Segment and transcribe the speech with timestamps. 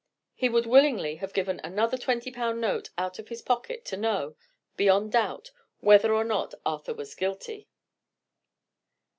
[0.33, 4.35] He would willingly have given another twenty pound note out of his pocket to know,
[4.75, 7.67] beyond doubt, whether or not Arthur was guilty.